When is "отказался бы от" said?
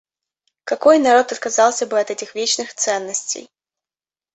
1.31-2.09